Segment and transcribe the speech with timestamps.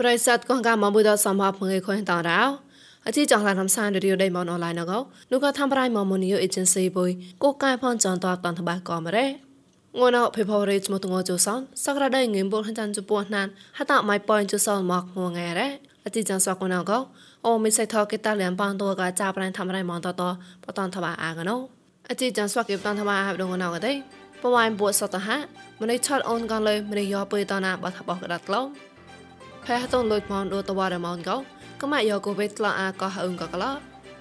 [0.00, 2.40] ្រិស័តកងកាមកបុដសមហងេខុនតរោ
[3.06, 4.92] អជីចងឡានំសានរីយដេមនអនឡាញណក
[5.30, 7.10] នោះក៏ធ្វើប្រៃមកមនីយអេเจนស៊ីបុយ
[7.42, 9.26] កូកែផនចនតតនតបាក៏មរ៉េ
[10.00, 13.46] ងួនអភេផរេចមតងជូសនសក្រដៃងឹមបុលហចានជពោះណាន
[13.78, 15.68] ហតាម៉ៃប៉យជូសនមកងងែរ៉េ
[16.04, 16.92] អជីចងសកណក
[17.46, 20.22] អូមិសៃថកេតាលៀនប៉ងតកចាប្រៃធ្វើប្រៃមកតត
[20.64, 21.56] បតនតបាអាកណូ
[22.10, 23.92] អជីចងសកេបតនតបាអាបដងណកទេ
[24.42, 25.38] បវ៉ៃបួសតហៈ
[25.80, 28.62] មនីឆតអូនកនលេមនីយោពើតណាបតបកដាត់ក្លោ
[29.65, 31.37] ផែតនលុយម៉នដូតវ៉ារម៉នកោ
[31.81, 33.71] កម៉ាយោកូវេតក្លាអាកោហឹងកក្លា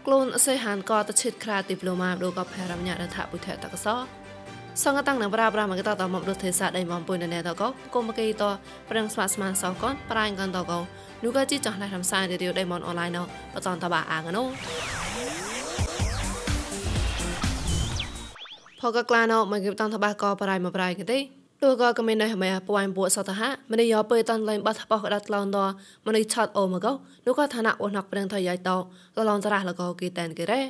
[0.07, 3.87] ខ្លួនអសេហានកោតឈិតខ្រាទីប្លូម៉ាដូកផែរមញ្ញារដ្ឋពុទ្ធតកស
[4.83, 8.45] សង្កតាំងនឹងប្រាប្រាមកតតមករុទ្ធេសាដៃបំពុយណែតកោគុំកេត
[8.91, 10.79] ប្រឹងស្មាស្មានសោកនប្រាញ់កនតកោ
[11.25, 13.23] នូកជីចោះណៃរំសាយរីយដៃមនអនឡាញណោ
[13.55, 14.43] បតនតបាអាងណូ
[18.81, 25.59] ផកក្លាណោមកគេតនតបាកោប្រៃមកប្រៃកទេ ទូក៏កមិនណៃម៉ែពួយពួសតហៈមិនយោពើតាន់លែងបាត់បោះដាត់ឡងដ
[26.07, 26.93] មិនឆាត់អូមកោ
[27.27, 28.77] នោះក៏ឋានៈអូនកប្រឹងថយតោ
[29.29, 30.61] ឡងចរះលកោគេតែនគេរ៉េ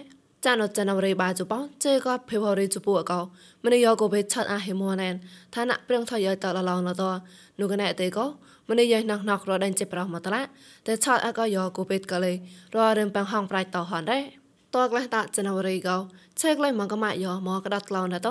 [0.44, 3.20] ចានចនវរីបាជបងជេក៏ភេវរីជពូកោ
[3.64, 5.14] មិនយោក៏បេឆាត់អាហេមណែន
[5.54, 7.02] ឋានៈប្រឹងថយតឡងលត
[7.60, 8.26] នោះក៏ណែទេក៏
[8.68, 10.42] មិនយាយណកណករដេញចេប្រោះមកតឡា
[10.86, 12.32] តែឆាត់អកយោក៏បេកលេ
[12.74, 14.39] ររឹមបាំងហងប្រៃតោហនរ៉េ
[14.74, 15.96] តក្លេះតាចនវរីកោ
[16.40, 18.28] ឆេក្លេះមកកម៉ាយោមកក្តាត់ក្លោនត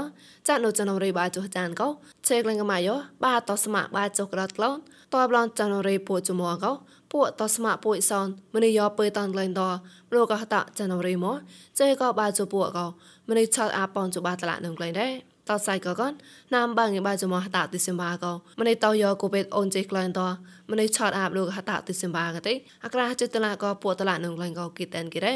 [0.48, 1.88] ចាក់នៅចនវរីបាចុះចានកោ
[2.28, 4.78] ឆេក្លេះកម៉ាយោបាតស្មាបាចុះក្តាត់ក្លោន
[5.14, 6.72] តបឡនចនវរីពូជមកកោ
[7.14, 9.62] ពួកតស្មាពួយសនមនីយោពើតាន់លែងត
[10.12, 11.38] ប្រូកហតចនវរីមក
[11.80, 12.86] ចេកោបាចុះពួកកោ
[13.30, 15.14] មនីឆាត់អាប៉នជបាតឡានឹងក្លែងដែរ
[15.58, 16.12] តសៃកកន
[16.56, 20.22] ណាមបាងបាចមហតាទិសិមបាកោមនីតោយោកូបេតអូនជេក្លែងត
[20.72, 25.36] មនីឆាត់អាបលោកហតាទិសិមបាកទេអក្រាចិត្តឡាកោពួកតឡានឹងក្លែងកោគិតែនគិរ៉េ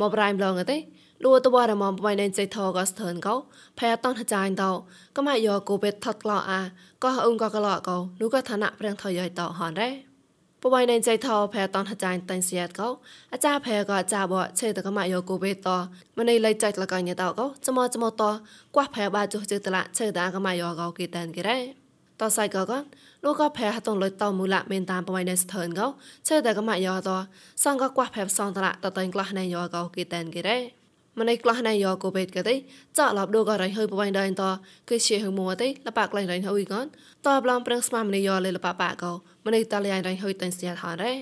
[0.00, 0.78] មកប្រៃម្លងទេ
[1.24, 3.34] លួតវរមំបៃណេចៃថកស្ទើនកោ
[3.78, 4.70] ផែតនចាញ់តោ
[5.16, 6.60] កម៉ាយោគូបេថតក្លោអា
[7.02, 10.07] ក៏អ៊ុងក៏ក្លោកោនោះក៏ឋានៈព្រៀងថយយតោហនរ៉េ
[10.62, 12.88] បបៃណេចៃថោផែតនចាញ់តាញ់សៀតកោ
[13.32, 15.68] អាចាផែក៏អាចាបឆេតកម៉ាយោគូបេត
[16.18, 18.22] មនីលៃចៃលកញតោកោចមចមត
[18.74, 21.58] កួះផែបាចុះជិតឡាឆេតាកម៉ាយោកោគីតានគេរ៉េ
[22.20, 22.72] តសៃកក
[23.24, 25.86] លោកក៏ផែហតុងលុយតមូលៈមានតាមបបៃណេស្ថើនកោ
[26.28, 27.10] ឆេតកម៉ាយោត
[27.64, 30.77] សងក៏កួះផែសងតឡាតតៃក្លះណៃយោកោគីតានគេរ៉េ
[31.20, 32.54] ម្នៃក្លះណៃយោកូបេតកទេ
[32.98, 34.42] ចាក់ឡប់ដូក៏រៃហើយបបៃដៃត
[34.88, 36.86] គឺជាហឹងមួទេលបាក់ក្លែងរៃហើយកន
[37.26, 39.12] តបឡំប្រឹងស្មាម្នៃយោលេលបាបាកោ
[39.46, 41.14] ម្នៃតលៃរៃហើយតែស្យាថនរ៉េ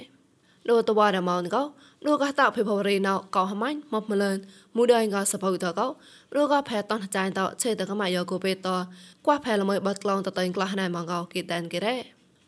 [0.69, 1.63] លោកតវ៉ារម៉ោនកោ
[2.07, 4.37] លោកក៏តភេបរីណៅកោហម៉ាញ់មកមលន
[4.77, 5.87] មូដៃកោសបោតកោ
[6.35, 8.57] លោកក៏ផែតនចាញ់តឆេតកម៉ាយោកូបេត
[9.27, 11.97] កួះផែលមួយបាត់ក្លងតតៃក្លះណៃម៉ងកោគីតែនគេរ៉េ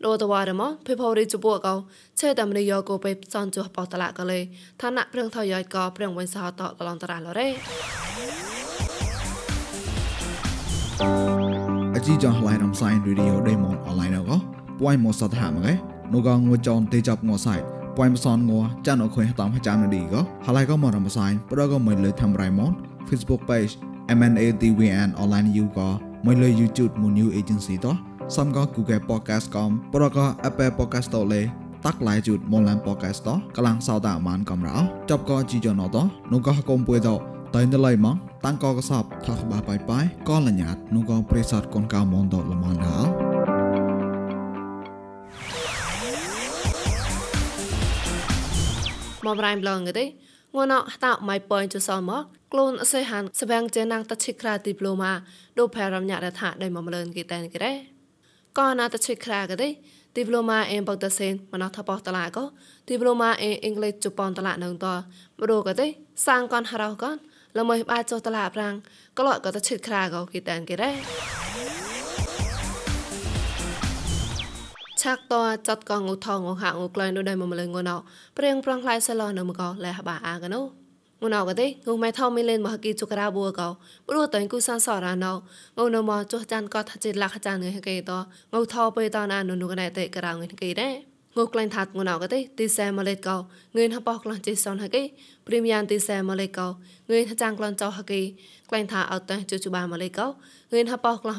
[0.05, 1.75] លោតវ៉ារមភេផរីជពកោ
[2.21, 4.41] ឆេតាមនីយោកោពេសនចុះបតឡាកលេ
[4.81, 7.49] ឋានៈព្រឿងថយយកោព្រឿងវិញសហតឡងតរ៉ាឡរេ
[11.95, 14.37] អជីចងឡៃរំសាយរីឌីអូដេម៉ុនអនឡាញកោ
[14.81, 15.73] ពួយមកសតហាមកេ
[16.13, 17.55] នូកងងួចនទេចាប់ងសៃ
[17.97, 18.53] ពួយមសនង
[18.87, 22.71] ចានអខុយតាមចាំនឌីកោហឡៃកោមករំសាយប្រកោមិនលើធ្វើរៃម៉ុន
[23.09, 23.73] Facebook page
[24.19, 25.89] MNATWN online you កោ
[26.27, 30.19] មិនលើ YouTube មួយ new agency តោ សំក៏ Google Podcast កំប្រក
[30.49, 31.43] Apple Podcast តលេ
[31.85, 34.77] តាក់ឡៃជូតមនឡាន Podcast តកលាំងសោតអាមានកំរោ
[35.11, 35.97] ចប់ក៏ជីយ៉ណត
[36.33, 37.09] នោះក៏កុំពួយត
[37.55, 42.99] តៃណឡៃម៉ងតាំងក៏កសបថាក្បាបាយបាយក៏លញ្ញាតនោះក៏ប្រិស័តកូនកៅមនតលមនដា
[49.25, 50.05] មកប្រៃម្លងទេ
[50.55, 52.23] ងួនអតោម៉ៃប៉យចសមក
[52.53, 55.13] ខ្លួនអសេហានសបាំងចេណាងតឈិក្រាឌីប្លូម៉ា
[55.59, 57.98] ដូផែរំញារថាដៃមកម្លឿនគេតែនគេរ៉េ
[58.59, 59.69] ក៏ណាតឈិក្រាកទេ
[60.15, 62.45] ឌីប្លូម៉ាអេបកតសេនមណថបតឡាក៏
[62.89, 64.87] ឌីប្លូម៉ាអេអង់គ្លេសជប៉ុនតឡានឹងត
[65.41, 65.87] មរកទេ
[66.27, 67.17] សាងកនហរោកន
[67.59, 68.75] ល្មើបាចុះតឡាប្រាំង
[69.19, 70.93] ក្លោក៏តឈិក្រាក៏គេតែនគេរ៉េ
[75.03, 75.35] ឆាក់ត
[75.69, 77.97] ចាត់កងងូថងងហាងងក្លែងដូចដែរមកម្លឹងងណោ
[78.37, 80.61] ព្រៀងប្រងខ្លាយសឡនៅមកលះបាអាកណូ
[81.23, 83.69] ងូណៅកទេងូម៉ែថោមីលេនមហគីជុក្រាបួកោ
[84.09, 85.33] ព្រោះតៃគូសានសរ៉ាណៅ
[85.79, 88.13] ងូណមចុះចាន់ក៏ថាចិត្តលះចានងេកេត
[88.55, 90.95] ងូថោបេតណានុនុកណែតេក្រៅងេកេដែរ
[91.37, 95.03] ងូក្លែងថាត់ងូណៅកទេទីសែម៉ាឡេកោងឿនហបោះក្លងជិសនហកេ
[95.47, 98.21] ព្រីមយ៉ាងទីសែម៉ាឡេកោងឿនចាងក្លងចោហកេ
[98.69, 101.31] ក្លែងថាអត់តេជុជបាម៉ាឡេកោងឿនហបោះក្ល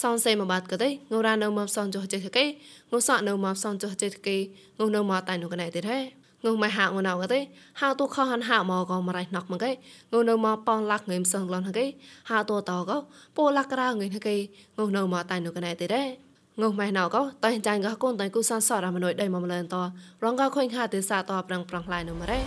[0.02, 2.46] សនសេមកបាត់កទេងូរ៉ានៅមកសនចុះចេះកេ
[2.92, 4.38] ងូសនៅមកសនចុះចេះកេ
[4.80, 6.04] ងូនៅមកតៃនុកណៃទេដែរ
[6.46, 7.40] ងងមកហាងណៅកទេ
[7.80, 11.86] ហៅទូខហានហៅមកក៏មករៃណកមកគេងងនៅមកប៉នលាក់ងឹមសងលនគេ
[12.30, 12.98] ហៅទូតក៏
[13.36, 14.36] ពូលាក់ក្រៅងឹមគេ
[14.78, 16.29] ងងនៅមកតៃនៅកណែទេដែរ
[16.62, 19.76] ងងម៉ែណៅក៏តៃចាញ់ក៏កូនតៃគូសានសរមនុយដៃមកម្លែនត
[20.24, 22.40] រងក៏ខុញខាទេសាតប្រងប្រងឡៃនៅមករ៉េ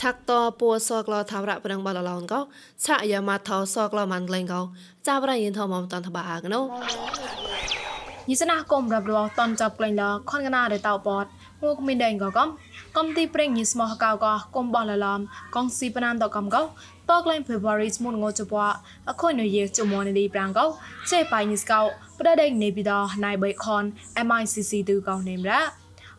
[0.00, 2.40] ឆាក់តពួសកលថាវរៈប្រងបលឡងក៏
[2.84, 4.60] ឆាក់យ៉ាម៉ាថោសកលមិនលេងក៏
[5.06, 6.60] ចាបរយិនថោមកតនតបាអាកណូ
[8.30, 11.26] ញិសនាគមរាប់រតនចាប់ក្លែងឡខនកណារតៅបត
[11.62, 12.48] ងូកមីដេងក៏កំ
[12.96, 15.20] កំទីប្រេងញិស្មោះកៅក៏កុំបលឡំ
[15.54, 16.62] កងស៊ីបណានតកំក៏
[17.10, 18.54] តក្លែង February ស្មុនងចប
[19.08, 20.66] អខុយនៅយាជមននេះប្រាំងក៏
[21.10, 21.80] ចេបៃញិស្កៅ
[22.20, 23.84] ប្រដេងနေពីដល់ណៃបៃខន
[24.26, 25.60] MICC ទូកោនេមរ៉ា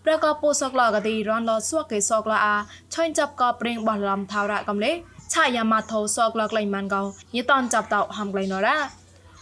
[0.05, 2.55] ប្រកបពូសកលកទីរនលសួកេសកលអា
[2.93, 4.91] ឆុញចាប់ក៏ប្រេងបលឡំថារ៉ាកំលេ
[5.33, 7.01] ឆាយាម៉ាថោសកលក្លែងម៉ានកោ
[7.35, 8.77] ញិតនចាប់តោហំក្លែងណរ៉ា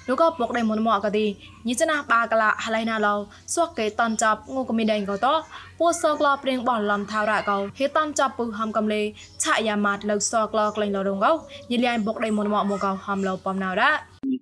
[0.07, 1.25] នោះក៏ពុកដែរមុនមកក៏ទី
[1.67, 3.13] ញីចណាបាកលាហឡៃណាឡោ
[3.53, 5.27] សួកេតនចាប់งูក៏មានដែរក៏ត
[5.79, 9.01] ពូសក្លព្រៀងបនឡំថារៈកោហេតនចាប់ពុហំកំលេ
[9.43, 11.31] ឆាយាមាតលើសក្លក្លែងឡរងកោ
[11.71, 13.91] ញីលានពុកដែរមុនមកមកកោហំឡោបំណៅរៈ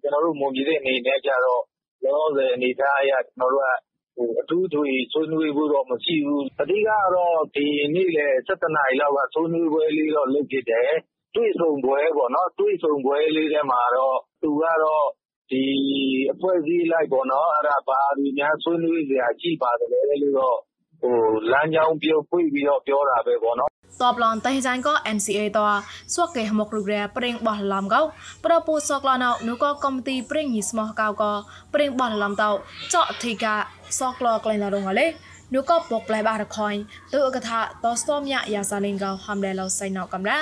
[0.01, 1.61] ကျွန်တော်တို့မုံကြီးတဲ့အနေနဲ့ကြတော့
[2.03, 10.91] လောလောဆယ်အနေထားအရကျွန်တော်တို့ကဟိုအထူးထူးဆွေးနွေးဖို့တော့မရှိဘူးအဓိကတော့ဒီနေ့လေ7နာရီလောက်ကဆွေးနွေးပွဲလေးတော့လုပ်ဖြစ်တယ်
[11.35, 15.05] တွေ့ဆုံပွဲပေါ့နော်တွေ့ဆုံပွဲလေးထဲမှာတော့သူကတော့
[15.51, 15.63] ဒီ
[16.31, 17.21] အဖွဲ့အစည်းအလိုက် ဘာ
[18.17, 20.59] တွေများ ဆွေးနွေးစရာ ရှိပါသလဲလို့တော့
[21.51, 23.69] လမ်းကြောင်းဖွင့်ပြီးတော့ ပြောတာပဲပေါ့နော်။"
[24.01, 25.59] တပလန်တဟဇန်ကော NCA တ
[26.13, 28.05] ဆွကေဟမကရုဂရပရင်ဘဟလမ်ကော
[28.43, 31.35] ပရပူဆကလနောနုကောကော်မတီပရင်ညစ်မဟကောကော
[31.71, 32.53] ပရင်ဘဟလမ်တော
[32.89, 33.45] เจาะထိက
[33.97, 35.07] ဆော့ကလောကလင်လာတော့ငါလေ
[35.53, 36.81] နုကောပေါကလဲဘာရခွိုင်း
[37.11, 37.49] တုအကထ
[37.83, 40.37] တောစတော်မြယာစာလင်ကောဟမ်လဲလောဆိုင်နောက်ကမ္ရာ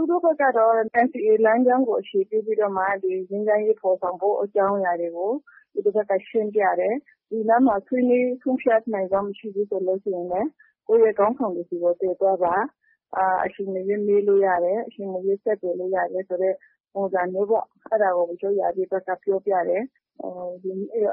[0.00, 0.74] သူတို့ဘက်ကတော့
[1.04, 5.32] NCA လမ်းကြောင်းကို အခြေပြုပြီးတော့မှ ငြိမ်းချမ်းရေးဖော်ဆောင်ဖို့ အကြောင်းအရာတွေကို
[5.72, 6.94] သူတို့ဘက်က ရှင်းပြတယ်။
[7.30, 10.48] ဒီလမ်းမှာ ဆွေးနွေးဆုံးဖြတ်နိုင်စွမ်း မရှိဘူးဆိုလို့ရှိရင်လည်း
[10.86, 12.54] ကိုယ့်ရဲ့ ခေါင်းဆောင်တွေဆီကို တင်သွားပါ။
[13.44, 16.54] အချိန်မရွေး မေးလို့ရတယ်။အချိန်မရွေး ဆက်သွယ်လို့ရတယ်ဆိုတဲ့
[16.94, 19.82] ပုံစံမျိုးပေါ့။အဲဒါကို ဗိုလ်ချုပ်ရာပြည့်ဘက်က ပြောပြတယ်။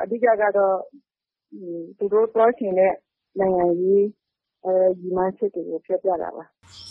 [0.03, 0.75] အဓိကကတော့
[1.97, 2.93] သူတို့သွားချင်တဲ့
[3.39, 4.05] နိုင်ငံရေး
[4.99, 6.45] ရီမန်းချက်တွေကို ပြောပြတာပါ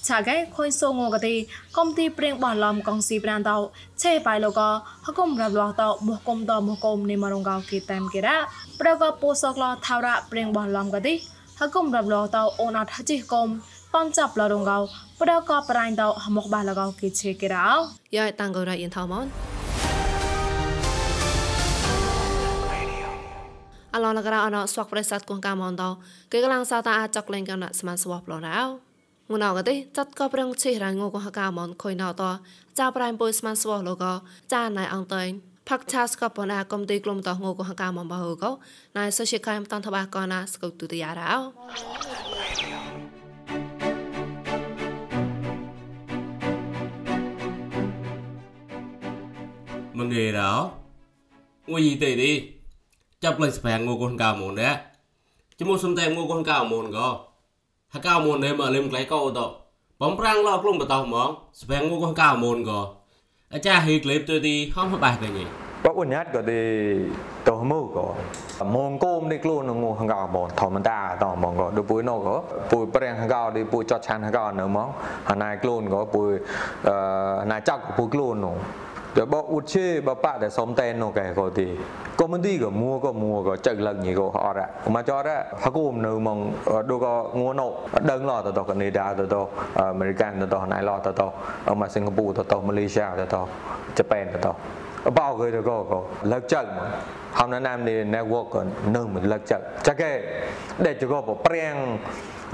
[0.06, 1.34] ឆាកែខុញសូងកទេ
[1.76, 3.56] កុំទីព្រៀងបោះឡំកងស៊ីប្រានតោ
[4.02, 4.60] ឆេបៃលក
[5.06, 8.36] ហកុំរាប់លោះតោមោះគុំតោមោះគុំនេមរងកោគេតាមគេរ៉ា
[8.80, 11.14] ប្រកបពូសកលថារ៉ាព្រៀងបោះឡំកទេ
[11.60, 13.48] ហកុំរាប់លោះតោអូនអត់ហចិគុំ
[13.94, 14.78] បំចាប់លរងកោ
[15.20, 17.66] ប្រកបប្រាញ់តោហមកបះលកោគេឆេគេរ៉ា
[18.16, 19.26] យ៉ៃតាំងកោរ៉ាយិនថោម៉ន
[23.94, 25.90] អឡងលករអណស្វកប្រសាទគងកាមអនតោ
[26.32, 28.86] គេកំឡងសតាអាចកលេងកំណស្មានស្វះប្លរោ
[29.30, 32.22] ងួនអកទេចាត់ក៏ប្រងឈិរងងកកាមនខុយណត
[32.78, 34.04] ចាប្រៃពុយស្មានស្វលក
[34.52, 35.22] ចាណៃអងតៃ
[35.68, 38.44] ផាក់ឆាស្កបណាកំទីក្លុំតងកកាមនបហក
[38.98, 41.34] ណៃសសិកៃមតនតបាកណាស្កុទុតយ៉ារោ
[49.98, 50.52] មងេរោ
[51.70, 52.30] ងួយទេទេ
[53.24, 54.70] ចាប់លេងស្ប្រាំងងូកូនកៅមុនណា
[55.58, 57.08] ជាមួយសំតែងូកូនកៅមុនក៏
[57.94, 59.40] ហកៅមុននេះមកលេមក្លែកោត
[60.02, 61.28] បំប្រាំងឡក្លុំបតោហ្មង
[61.60, 62.80] ស្ប្រាំងងូកូនកៅមុនក៏
[63.52, 65.46] អាចារ្យហេក្លេបទៅទីហំបាសទៅនេះ
[65.84, 66.60] បើអ៊ុនញ៉ាត់ក៏ទេ
[67.48, 68.06] តោះមកក៏
[68.74, 72.36] មងគោមនេះខ្លួនងហងកោបងធម្មតាតហ្មងក៏ដូចពួយនោះក៏
[72.72, 74.88] ពួយប្រាំងហងកោនេះពួយចត់ឆានហងកោនៅហ្មង
[75.30, 76.30] ហណៃខ្លួនក៏ពួយ
[76.88, 76.96] អឺ
[77.50, 78.56] ណៃចាប់ក៏ពួយខ្លួននោះ
[79.16, 81.68] ដល់បើអ៊ុតជេបើប៉តែសុំតែននោះកែក៏ទី
[82.20, 85.28] ក៏មិនទីក៏មួក៏មួក៏ចឹកលឹកញីក៏អត់មកចោរ
[85.62, 86.38] ហកុំនៅមក
[86.90, 87.70] ដូចក៏ងួននោះ
[88.10, 89.36] ដឹងឡតតកាណាដាតត
[89.78, 91.22] អាមេរិកតតណៃឡតត
[91.80, 93.36] មកសិង្ហបុរីតតម៉ាឡេស៊ីតត
[93.98, 94.46] ជប៉ុនតត
[95.18, 95.98] បោគេទៅក៏ក៏
[96.32, 96.88] លឹកចឹកមក
[97.38, 98.60] ហំណានាមនេះ network ក៏
[98.96, 100.10] នៅមិនលឹកចឹកចាកែ
[100.84, 101.76] ដែលជក៏ប្រាំង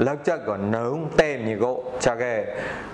[0.06, 0.84] លើកចឹកក៏នៅ
[1.20, 1.72] តែញីក៏
[2.06, 2.34] ចាកែ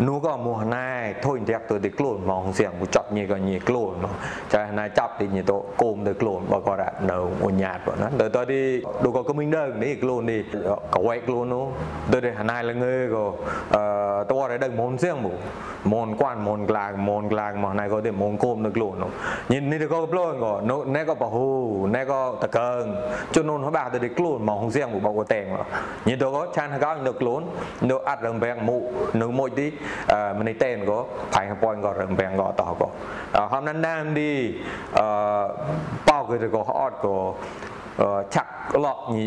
[0.07, 0.87] នោះក៏មកណៃ
[1.25, 3.93] ធុញតាក់ទៅទីខ្លួនមកសៀងមកចាប់ញីក៏ញីខ្លួន
[4.53, 6.75] ចាណៃចាប់ទីញីទៅគោមទៅខ្លួនបើក៏
[7.11, 8.61] នៅអញ្ញាតបងណាទៅទៅទី
[9.05, 10.41] ដូចក៏មិនដឹងនេះខ្លួននេះ
[10.95, 11.65] ក៏វែកខ្លួននោះ
[12.13, 13.25] ទៅទីណៃលងើក៏
[13.75, 13.85] អឺ
[14.31, 15.39] តរដឹងមុនសៀងមក
[15.93, 19.11] មុនគាត់មុនក្លាងមុនក្លាងមកណៃក៏ទីមុនគោមនៅខ្លួននោះ
[19.53, 20.53] ញីនេះក៏ប្លន់ក៏
[20.97, 21.49] ណែក៏បហូ
[21.97, 22.85] ណែក៏តកើង
[23.35, 25.45] ជនូនហបាទៅទីខ្លួនមកសៀងមកបោកតែង
[26.09, 27.43] ញីទៅក៏ឆានក៏នៅខ្លួន
[27.91, 28.77] នៅអត់រឹងបែងមុ
[29.23, 29.67] នៅមួយទី
[30.39, 30.99] ម្នេះតែនក៏
[31.35, 32.89] ផៃប៉ុនក៏រឹងបែងក៏តក៏
[33.53, 34.33] ហំណានណាមឌី
[34.99, 35.07] អឺ
[36.09, 37.17] បោកទៅក៏អត់ក៏
[38.35, 38.53] ឆាក់
[38.85, 39.25] ឡក់ញី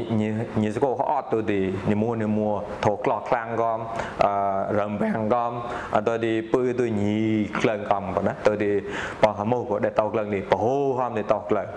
[0.62, 1.60] ញីស្គោអត់ទៅទី
[1.92, 2.50] និមួនិមួ
[2.86, 3.72] ធោក្លោះខ្លាំងក៏
[4.24, 4.32] អឺ
[4.80, 5.46] រំបាំងក៏
[5.96, 7.20] អត់ទៅទីពឺទៅញី
[7.62, 8.72] ក្លែងកំក៏ណាទៅទី
[9.22, 11.68] បោះហមោក៏ដែលតោក្លែងនេះបហូហមនេះតោក្លែង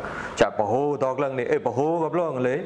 [0.41, 2.57] ចាបហូតោក្លែងនេះអេបហូក៏ប្លងលេ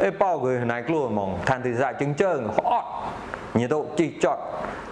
[0.00, 2.88] អេប៉ោគឺណៃខ្លួនហ្មងឋានទីសាជឹងជើងអត់
[3.58, 4.42] ញីទៅជីចត់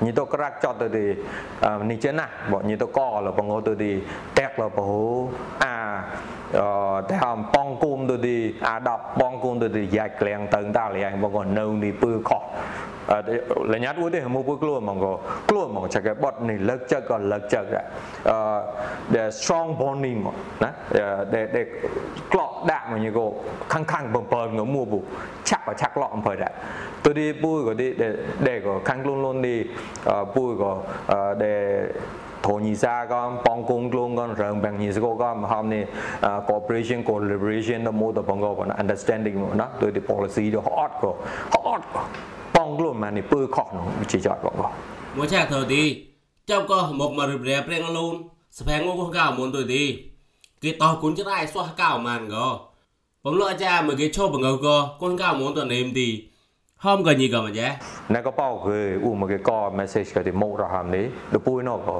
[0.04, 1.04] ញីទៅក្រាក់ចត់ទៅទី
[1.90, 3.90] នេះចេះណាបើញីទៅកលបងទៅទី
[4.38, 5.04] តាក់លបហូ
[5.62, 5.74] អា
[6.58, 8.36] អឺតែហំប៉ងគុំទៅទី
[8.68, 12.42] អាដប់ប៉ងគុំទៅទីយ៉ាច់ក្លៀងទៅតាលៀងបងក៏នៅនេះពើខោះ
[13.72, 15.12] លញ្ញាតមួយទេមកពួកខ្លួនហ្មងក៏
[15.48, 18.36] ខ្លួនហ្មងចាក់បត់នេះលើកចឹកក៏លើកចឹកអឺ
[19.14, 20.70] the strong bonding មកណា
[21.34, 21.66] ដែលដែល
[22.32, 23.26] ក្លក់ដាក់មកញីក៏
[23.72, 24.98] ខាងខាងបំពើងមួពូ
[25.48, 26.52] ឆាក់ក៏ឆាក់ក្លក់អំពើដែរ
[27.04, 27.86] ទៅទីពូក៏ទី
[28.48, 29.56] ដែលក៏ខាងខ្លួនលូនទី
[30.34, 30.72] ពូក៏
[31.44, 31.60] ដែល
[32.46, 35.82] ធញីសាក៏ប៉ងគងខ្លួនក៏រងបាំងញីសកក៏មហមនេះ
[36.48, 38.50] cooperation collaboration ទៅមកទៅបងក៏
[38.82, 41.10] understanding ណាទៅទី policy ទៅអត់ក៏
[41.66, 41.86] អត់
[42.56, 44.72] ប៉ងខ្លួនម៉ានេះពើខុសនោះជាចតបងបង
[45.16, 45.82] មួយចាទៅទី
[46.50, 48.14] ចាំក៏មកមករៀបរៀបព្រៀងលូន
[48.58, 49.82] សភាងងកកៅមុនទៅទី
[50.62, 52.46] គេតោះគុណចរៃសោះកៅម៉ានក៏
[53.24, 56.08] បងលោកអាចារ្យមកគេឈប់បងក៏គុណកៅមុនទៅនេមទី
[56.84, 57.66] ហមក៏ញីក៏មកចា
[58.14, 61.96] ណែក៏ប៉ោគេអ៊ូមកគេក៏ message ក៏ទីមករហមនេះទៅពួយនោះក៏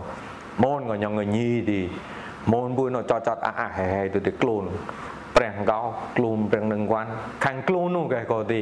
[0.63, 1.81] មូនក៏ញងញីទី
[2.53, 4.65] មូនពួយនោះចតចតអះអះហែហែទៅទីខ្លួន
[5.37, 5.81] ព្រះកោ
[6.17, 7.11] ខ្លួនព្រះនឹងវ៉ាន់
[7.45, 8.61] ខាងខ្លួននោះគេក៏ទី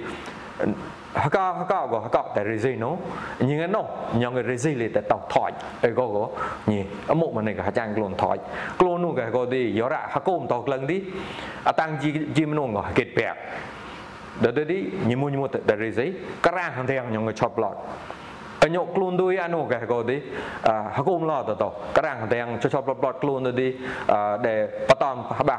[1.15, 2.99] haka haka go haka ta rezi no
[3.41, 3.83] nyi nga no
[4.17, 6.33] nyong nga rezi le ta tao thoi e go go
[6.67, 8.39] nyi amo ma ne ga chang klon thoi
[8.79, 11.05] klon nu ga go di yo ra hakom to kleng di
[11.65, 13.37] atang ji ji mno go ket pek
[14.41, 16.13] da da di nyi mu nyi mu ta rezi
[16.43, 17.77] kra han thang nyong ga chop lot
[18.75, 20.17] ញកខ្លួនដូចអានោះកែក៏ទី
[20.97, 21.65] ហកុំឡតត
[21.99, 23.69] ក្រាំងទាំងចចប្លត់ខ្លួនទៅទី
[24.47, 25.17] ដែលបតំ
[25.49, 25.57] បា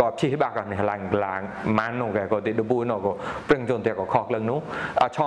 [0.00, 1.40] ក៏ឈីបាក៏នេះឡាញ់ឡាង
[1.78, 3.12] ម៉ាននោះកែក៏ទីដបុយនោះក៏
[3.48, 4.58] ព្រឹងជន់តែក៏ខកលឹងនោះ
[5.16, 5.18] ឆ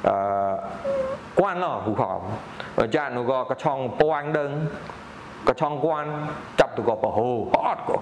[0.07, 0.15] អឺ
[1.39, 2.19] គួនណោហ៊ូខំ
[2.95, 4.49] ចានោះក៏កឆងពួងដឹង
[5.47, 6.03] កឆងគួន
[6.59, 7.29] ចាប់ទៅក៏បហូ
[7.67, 7.97] អត់ក៏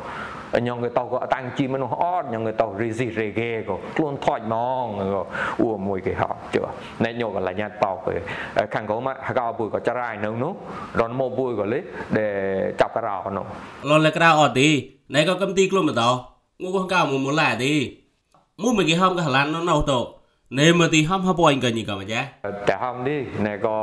[0.67, 5.23] ញងគេតោក៏តាំងជីមនុស្សអត់ញងគេតោរីស៊ីរេហ្គេក៏ខ្លួនថត់ម៉ងក៏
[5.61, 6.65] អ៊ូមួយគេហត់ចុះ
[7.03, 8.13] ណែញោក៏ឡាញាត់បោគេ
[8.73, 10.53] ខាងកោមកហកោពួយក៏ចរាយនៅនោះ
[10.99, 11.79] រនមកពួយក៏លេ
[12.17, 12.31] ដែល
[12.79, 13.45] ចាប់ក្រៅនោះ
[13.89, 14.69] លនលេក្រៅអត់ទី
[15.15, 16.09] ណែក៏កំទីខ្លួនមកតោ
[16.63, 17.73] ងូកកៅមកមកឡាទី
[18.57, 20.16] mu mày cái hom cái halan nó nâu tổ nên mà
[20.91, 22.15] thì hom hấp bòi cái gì cả mà chứ
[22.65, 23.75] แต่ hom đi này có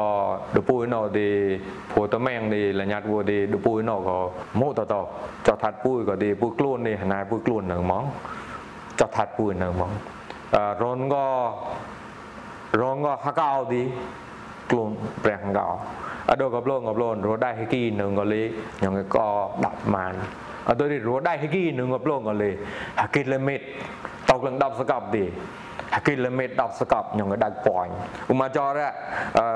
[0.55, 4.01] đồ bùi nó thì phổ tơ mèng thì là nhạt vừa thì đồ bùi nó
[4.05, 5.03] có mô tờ tờ
[5.45, 8.11] cho thật bùi có thì bùi clone thì này bùi clone nâng món
[8.97, 9.91] cho thật bùi nâng món
[10.51, 11.55] à rôn có
[12.73, 13.85] rôn có hạ cao đi
[14.69, 14.95] clone
[15.25, 15.87] bèn gạo
[16.27, 19.05] à đồ gặp lôn gặp lôn rồi đây cái kia nâng có lý những cái
[19.09, 20.15] co đập màn
[20.65, 22.53] à tôi đi rồi đây cái kia nâng gặp lôn có lý
[22.95, 23.61] hạ kít lên mệt
[24.31, 25.25] តោកលឹង10សកប់ទេ
[26.07, 27.93] គីឡូម៉ែត្រ10សកប់ញងដាច់ប៉ាញ់
[28.33, 28.91] ឧមាចរៈ
[29.39, 29.47] អឺ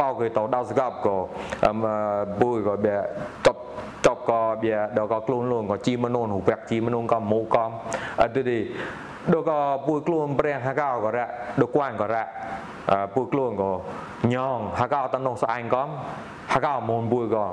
[0.00, 1.16] បោគេតោ10សកប់ក៏
[2.40, 2.96] បុយក៏បែ
[3.46, 3.56] តប
[4.06, 7.70] តបក៏បែដល់ក៏ខ្លួនលងក៏ជីមនុនរូបជីមនុនក៏មូកំ
[8.22, 8.58] អត់ទេ
[9.32, 11.26] ដល់ក៏ពួយខ្លួនព្រះហកោក៏រៈ
[11.60, 12.24] ដល់គួនក៏រៈ
[13.14, 13.70] ពួយខ្លួនក៏
[14.34, 15.88] ញងហកោតនងស្អែងកំ
[16.52, 17.46] ហកោមូនពួយក៏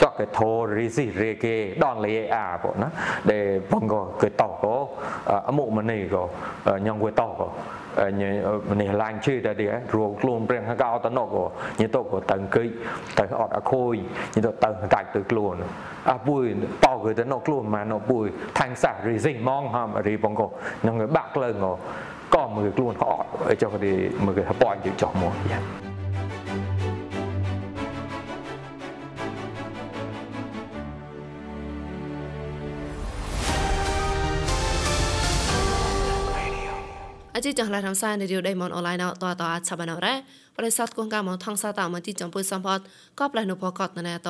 [0.00, 2.88] សក់គេធររីស៊ីរេគេដនលេអាបងណា
[3.30, 4.74] ដែលបងក៏គេតោក៏
[5.48, 6.22] អមុមនីក៏
[6.86, 7.48] ញងគេតោក៏
[8.20, 8.22] ញ
[8.80, 11.44] នេះឡាញជឿតែទីរួខ្លួនព្រះហកោតណកក៏
[11.80, 12.64] ញទៅក៏តឹងគិ
[13.18, 13.94] ទៅអត់អខូយ
[14.36, 15.54] ញទៅតឹងកាច់ទៅខ្លួន
[16.10, 16.42] អាពួយ
[16.84, 18.24] បោគេទៅណកខ្លួនមកណកពួយ
[18.58, 20.46] ថាំងសារីស៊ីម៉ងហាំរីបងក៏
[20.86, 21.72] ញងគេបាក់លើងក៏
[22.34, 23.92] ក៏មើលខ្លួនក៏អត់អីចុះគេ
[24.24, 25.60] មើលគេប៉យចុះមកយ៉ា
[37.36, 40.14] អជីចងឡារំសាយនៅដេមនអនឡាញអតតអឆាបានរ៉ា
[40.56, 42.78] បរិស័ទគងកាមថងសាតាមទីចំពុយសំផត
[43.18, 44.28] ក៏ផ្លែនុផកតណែត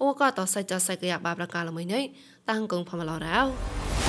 [0.00, 2.02] អូក៏តសៃចសៃកយ៉ាបាប្រកាលមួយនេះ
[2.50, 4.01] តាំងគងផមឡរ៉ាវ